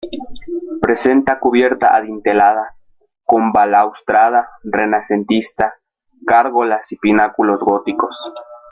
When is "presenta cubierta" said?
0.81-1.95